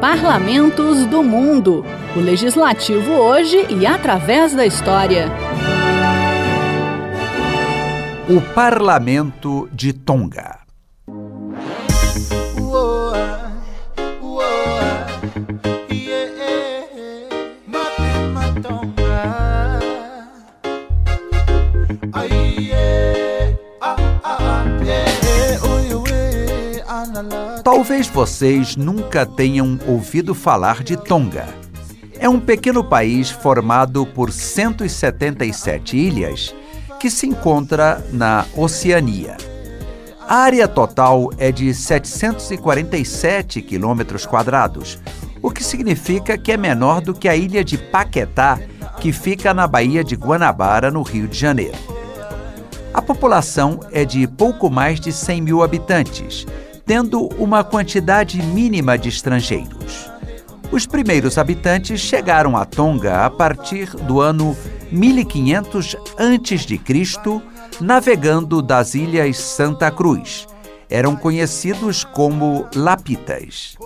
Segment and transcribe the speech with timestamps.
[0.00, 1.84] Parlamentos do Mundo.
[2.16, 5.26] O legislativo hoje e através da história.
[8.26, 10.59] O Parlamento de Tonga.
[28.12, 31.46] Vocês nunca tenham ouvido falar de Tonga.
[32.18, 36.54] É um pequeno país formado por 177 ilhas
[36.98, 39.36] que se encontra na Oceania.
[40.28, 44.98] A área total é de 747 quilômetros quadrados,
[45.40, 48.58] o que significa que é menor do que a ilha de Paquetá,
[48.98, 51.78] que fica na Baía de Guanabara, no Rio de Janeiro.
[52.92, 56.44] A população é de pouco mais de 100 mil habitantes,
[56.90, 60.10] tendo uma quantidade mínima de estrangeiros.
[60.72, 64.56] Os primeiros habitantes chegaram a Tonga a partir do ano
[64.90, 66.80] 1500 a.C.,
[67.80, 70.48] navegando das ilhas Santa Cruz.
[70.88, 73.76] Eram conhecidos como Lapitas.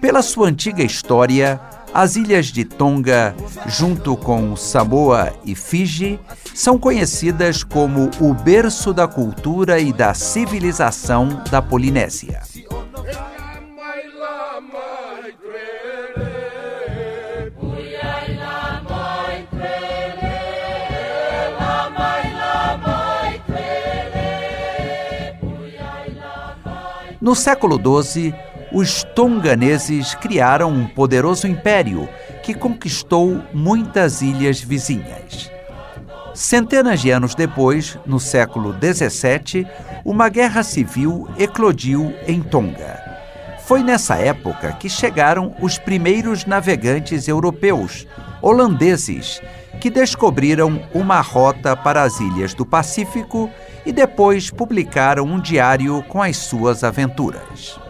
[0.00, 1.60] Pela sua antiga história,
[1.92, 3.34] as ilhas de Tonga,
[3.66, 6.20] junto com Samoa e Fiji,
[6.54, 12.40] são conhecidas como o berço da cultura e da civilização da Polinésia.
[27.20, 28.34] No século XII,
[28.72, 32.08] os tonganeses criaram um poderoso império
[32.42, 35.19] que conquistou muitas ilhas vizinhas.
[36.34, 39.66] Centenas de anos depois, no século XVII,
[40.04, 43.00] uma guerra civil eclodiu em Tonga.
[43.66, 48.06] Foi nessa época que chegaram os primeiros navegantes europeus,
[48.40, 49.42] holandeses,
[49.80, 53.50] que descobriram uma rota para as ilhas do Pacífico
[53.84, 57.80] e depois publicaram um diário com as suas aventuras.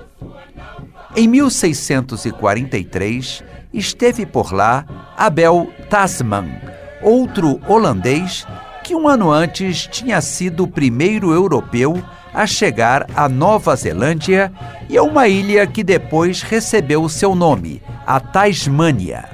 [1.16, 3.42] Em 1643,
[3.72, 4.84] esteve por lá
[5.16, 6.60] Abel Tasman,
[7.02, 8.46] outro holandês
[8.82, 12.02] que um ano antes tinha sido o primeiro europeu
[12.32, 14.50] a chegar à Nova Zelândia
[14.88, 19.28] e a uma ilha que depois recebeu seu nome, a Tasmânia.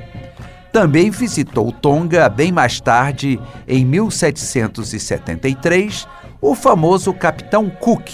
[0.73, 6.07] Também visitou Tonga bem mais tarde, em 1773,
[6.41, 8.11] o famoso Capitão Cook.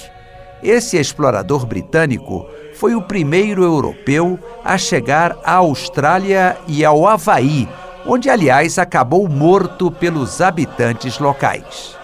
[0.63, 7.69] Esse explorador britânico foi o primeiro europeu a chegar à Austrália e ao Havaí,
[8.07, 11.97] onde, aliás, acabou morto pelos habitantes locais.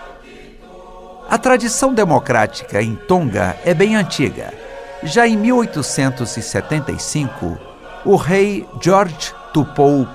[1.28, 4.54] A tradição democrática em Tonga é bem antiga.
[5.02, 7.58] Já em 1875,
[8.04, 10.06] o rei George Tupou I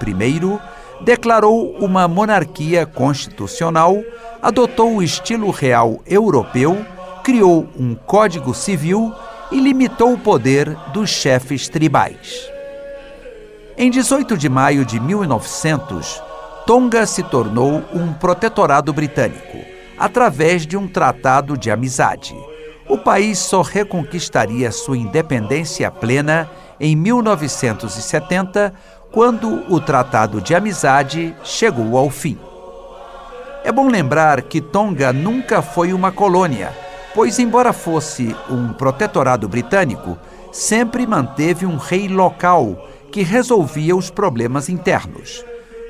[1.03, 4.01] declarou uma monarquia constitucional,
[4.41, 6.85] adotou o estilo real europeu,
[7.23, 9.13] criou um código civil
[9.51, 12.52] e limitou o poder dos chefes tribais.
[13.77, 16.21] Em 18 de maio de 1900,
[16.65, 19.57] Tonga se tornou um protetorado britânico,
[19.97, 22.35] através de um tratado de amizade.
[22.87, 28.73] O país só reconquistaria sua independência plena em 1970,
[29.11, 32.37] quando o Tratado de Amizade chegou ao fim.
[33.63, 36.73] É bom lembrar que Tonga nunca foi uma colônia
[37.13, 40.17] pois, embora fosse um protetorado britânico,
[40.51, 45.45] sempre manteve um rei local que resolvia os problemas internos.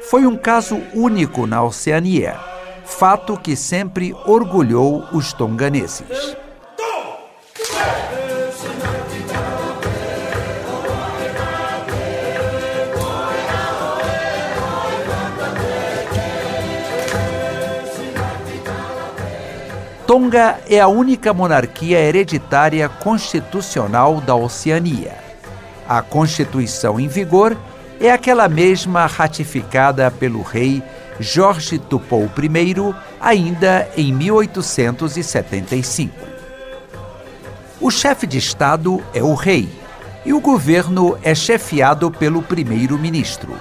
[0.10, 2.38] Foi um caso único na Oceania,
[2.84, 6.36] fato que sempre orgulhou os tonganeses.
[20.06, 25.23] Tonga é a única monarquia hereditária constitucional da Oceania.
[25.94, 27.56] A Constituição em vigor
[28.02, 30.82] é aquela mesma ratificada pelo rei
[31.20, 36.12] Jorge Tupou I ainda em 1875.
[37.80, 39.70] O chefe de Estado é o rei
[40.26, 43.56] e o governo é chefiado pelo primeiro-ministro.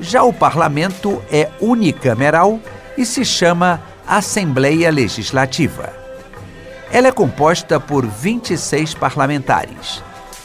[0.00, 2.58] Já o parlamento é unicameral
[2.96, 5.92] e se chama Assembleia Legislativa.
[6.90, 10.02] Ela é composta por 26 parlamentares.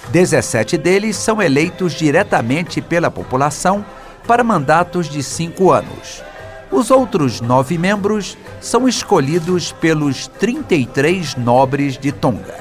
[0.10, 3.86] 17 deles são eleitos diretamente pela população
[4.28, 6.24] para mandatos de cinco anos.
[6.72, 12.60] Os outros nove membros são escolhidos pelos 33 nobres de Tonga.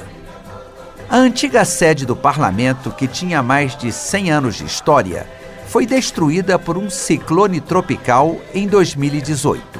[1.08, 5.26] A antiga sede do parlamento, que tinha mais de 100 anos de história,
[5.66, 9.79] foi destruída por um ciclone tropical em 2018.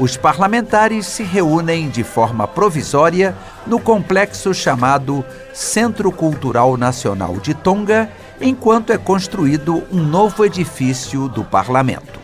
[0.00, 3.36] Os parlamentares se reúnem de forma provisória
[3.66, 8.10] no complexo chamado Centro Cultural Nacional de Tonga,
[8.40, 12.19] enquanto é construído um novo edifício do parlamento.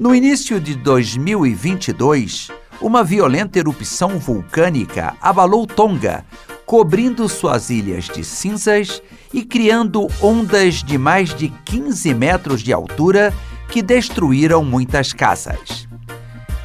[0.00, 2.50] No início de 2022,
[2.80, 6.24] uma violenta erupção vulcânica abalou Tonga,
[6.64, 13.30] cobrindo suas ilhas de cinzas e criando ondas de mais de 15 metros de altura
[13.68, 15.86] que destruíram muitas casas.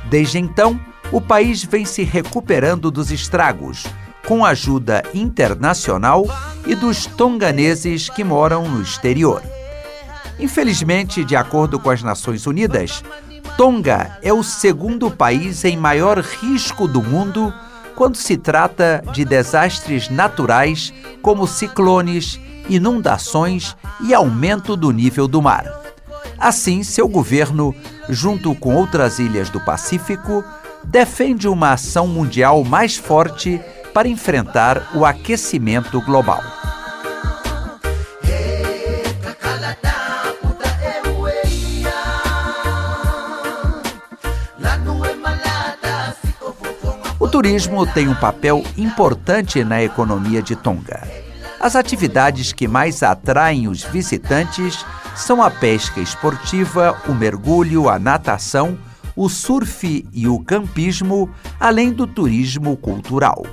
[0.09, 0.79] Desde então,
[1.11, 3.85] o país vem se recuperando dos estragos,
[4.25, 6.25] com ajuda internacional
[6.65, 9.43] e dos tonganeses que moram no exterior.
[10.39, 13.03] Infelizmente, de acordo com as Nações Unidas,
[13.57, 17.53] Tonga é o segundo país em maior risco do mundo
[17.95, 22.37] quando se trata de desastres naturais como ciclones,
[22.67, 25.65] inundações e aumento do nível do mar.
[26.37, 27.73] Assim, seu governo,
[28.09, 30.43] junto com outras ilhas do Pacífico,
[30.83, 33.61] defende uma ação mundial mais forte
[33.93, 36.43] para enfrentar o aquecimento global.
[47.35, 51.05] Turismo tem um papel importante na economia de Tonga.
[51.59, 54.85] As atividades que mais atraem os visitantes
[55.17, 58.77] são a pesca esportiva, o mergulho, a natação,
[59.17, 61.29] o surf e o campismo,
[61.59, 63.45] além do turismo cultural.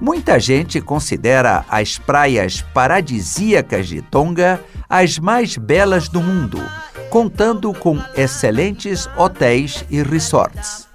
[0.00, 6.62] Muita gente considera as praias paradisíacas de Tonga as mais belas do mundo,
[7.10, 10.85] contando com excelentes hotéis e resorts.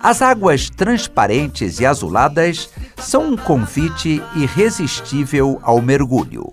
[0.00, 6.52] As águas transparentes e azuladas são um convite irresistível ao mergulho.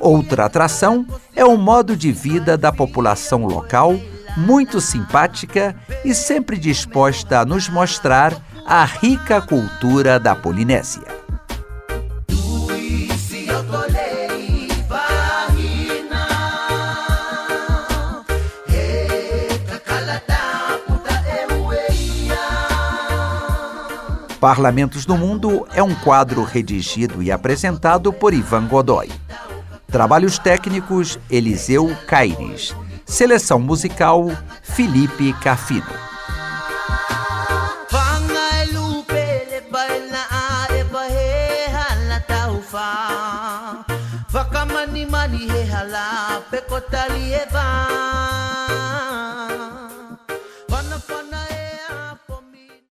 [0.00, 1.06] Outra atração
[1.36, 3.94] é o modo de vida da população local,
[4.36, 8.34] muito simpática e sempre disposta a nos mostrar
[8.66, 11.19] a rica cultura da Polinésia.
[24.40, 29.10] Parlamentos do Mundo é um quadro redigido e apresentado por Ivan Godoy.
[29.86, 32.74] Trabalhos técnicos Eliseu Caires.
[33.04, 34.30] Seleção musical
[34.62, 36.10] Felipe Cafino.
[45.10, 46.40] mani he hala